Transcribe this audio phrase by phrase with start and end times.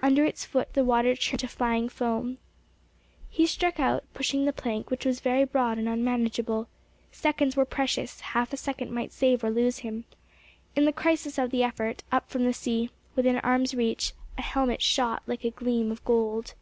[0.00, 2.38] Under its foot the water churned to flying foam.
[3.28, 6.68] He struck out, pushing the plank, which was very broad and unmanageable.
[7.10, 10.04] Seconds were precious—half a second might save or lose him.
[10.76, 14.80] In the crisis of the effort, up from the sea, within arm's reach, a helmet
[14.80, 16.54] shot like a gleam of gold.